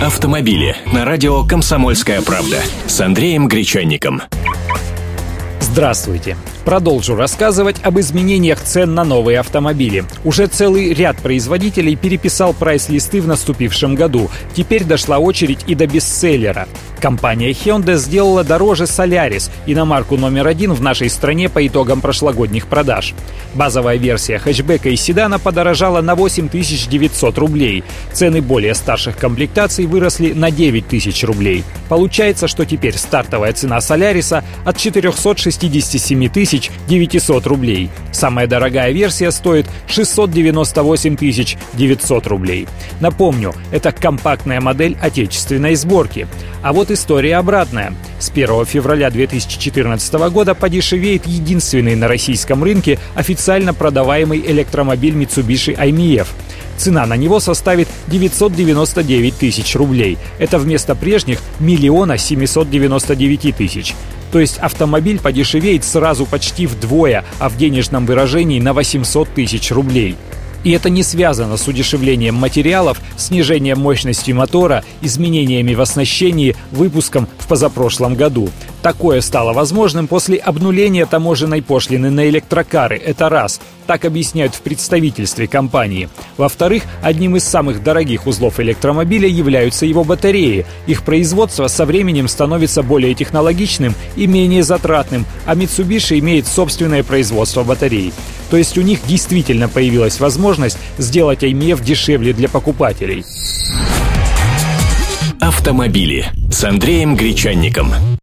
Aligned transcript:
Автомобили 0.00 0.76
на 0.92 1.06
радио 1.06 1.42
«Комсомольская 1.42 2.20
правда» 2.20 2.58
с 2.86 3.00
Андреем 3.00 3.48
Гречанником. 3.48 4.20
Здравствуйте. 5.58 6.36
Продолжу 6.66 7.16
рассказывать 7.16 7.82
об 7.82 7.98
изменениях 7.98 8.60
цен 8.60 8.94
на 8.94 9.04
новые 9.04 9.38
автомобили. 9.38 10.04
Уже 10.22 10.48
целый 10.48 10.92
ряд 10.92 11.16
производителей 11.16 11.96
переписал 11.96 12.52
прайс-листы 12.52 13.22
в 13.22 13.26
наступившем 13.26 13.94
году. 13.94 14.30
Теперь 14.54 14.84
дошла 14.84 15.18
очередь 15.18 15.60
и 15.66 15.74
до 15.74 15.86
бестселлера. 15.86 16.68
Компания 17.00 17.50
Hyundai 17.50 17.96
сделала 17.96 18.42
дороже 18.42 18.84
Solaris, 18.84 19.50
иномарку 19.66 20.16
номер 20.16 20.46
один 20.46 20.72
в 20.72 20.80
нашей 20.80 21.10
стране 21.10 21.48
по 21.48 21.66
итогам 21.66 22.00
прошлогодних 22.00 22.66
продаж. 22.66 23.14
Базовая 23.54 23.96
версия 23.96 24.38
хэтчбека 24.38 24.88
и 24.88 24.96
седана 24.96 25.38
подорожала 25.38 26.00
на 26.00 26.14
8900 26.14 27.38
рублей. 27.38 27.84
Цены 28.12 28.40
более 28.40 28.74
старших 28.74 29.16
комплектаций 29.16 29.86
выросли 29.86 30.32
на 30.32 30.50
9000 30.50 31.24
рублей. 31.24 31.64
Получается, 31.88 32.48
что 32.48 32.64
теперь 32.64 32.96
стартовая 32.96 33.52
цена 33.52 33.80
Соляриса 33.80 34.44
от 34.64 34.76
467 34.76 36.28
тысяч 36.28 36.70
900 36.88 37.46
рублей. 37.46 37.90
Самая 38.12 38.46
дорогая 38.46 38.92
версия 38.92 39.30
стоит 39.30 39.66
698 39.88 41.16
900 41.74 42.26
рублей. 42.26 42.66
Напомню, 43.00 43.54
это 43.70 43.92
компактная 43.92 44.60
модель 44.60 44.96
отечественной 45.00 45.74
сборки. 45.74 46.26
А 46.62 46.72
вот 46.72 46.85
история 46.90 47.36
обратная. 47.36 47.94
С 48.18 48.30
1 48.30 48.64
февраля 48.64 49.10
2014 49.10 50.12
года 50.30 50.54
подешевеет 50.54 51.26
единственный 51.26 51.94
на 51.94 52.08
российском 52.08 52.62
рынке 52.64 52.98
официально 53.14 53.74
продаваемый 53.74 54.40
электромобиль 54.40 55.14
Mitsubishi 55.14 55.76
IMF. 55.76 56.26
Цена 56.76 57.06
на 57.06 57.16
него 57.16 57.40
составит 57.40 57.88
999 58.08 59.34
тысяч 59.34 59.74
рублей. 59.76 60.18
Это 60.38 60.58
вместо 60.58 60.94
прежних 60.94 61.40
миллиона 61.60 62.18
799 62.18 63.56
тысяч. 63.56 63.94
То 64.32 64.40
есть 64.40 64.58
автомобиль 64.58 65.18
подешевеет 65.18 65.84
сразу 65.84 66.26
почти 66.26 66.66
вдвое, 66.66 67.24
а 67.38 67.48
в 67.48 67.56
денежном 67.56 68.06
выражении 68.06 68.60
на 68.60 68.72
800 68.72 69.28
тысяч 69.30 69.70
рублей. 69.70 70.16
И 70.66 70.72
это 70.72 70.90
не 70.90 71.04
связано 71.04 71.58
с 71.58 71.68
удешевлением 71.68 72.34
материалов, 72.34 73.00
снижением 73.16 73.78
мощности 73.78 74.32
мотора, 74.32 74.82
изменениями 75.00 75.74
в 75.74 75.80
оснащении, 75.80 76.56
выпуском 76.72 77.28
в 77.38 77.46
позапрошлом 77.46 78.16
году. 78.16 78.50
Такое 78.82 79.20
стало 79.20 79.52
возможным 79.52 80.08
после 80.08 80.38
обнуления 80.38 81.06
таможенной 81.06 81.62
пошлины 81.62 82.10
на 82.10 82.28
электрокары. 82.28 82.96
Это 82.96 83.28
раз. 83.28 83.60
Так 83.86 84.04
объясняют 84.04 84.56
в 84.56 84.60
представительстве 84.60 85.46
компании. 85.46 86.08
Во-вторых, 86.36 86.82
одним 87.00 87.36
из 87.36 87.44
самых 87.44 87.84
дорогих 87.84 88.26
узлов 88.26 88.58
электромобиля 88.58 89.28
являются 89.28 89.86
его 89.86 90.02
батареи. 90.02 90.66
Их 90.88 91.04
производство 91.04 91.68
со 91.68 91.86
временем 91.86 92.26
становится 92.26 92.82
более 92.82 93.14
технологичным 93.14 93.94
и 94.16 94.26
менее 94.26 94.64
затратным, 94.64 95.26
а 95.44 95.54
Mitsubishi 95.54 96.18
имеет 96.18 96.48
собственное 96.48 97.04
производство 97.04 97.62
батарей. 97.62 98.12
То 98.50 98.56
есть 98.56 98.78
у 98.78 98.82
них 98.82 99.00
действительно 99.06 99.68
появилась 99.68 100.20
возможность 100.20 100.78
сделать 100.98 101.42
IMF 101.42 101.82
дешевле 101.82 102.32
для 102.32 102.48
покупателей. 102.48 103.24
Автомобили 105.40 106.26
с 106.50 106.64
Андреем 106.64 107.16
Гречанником. 107.16 107.92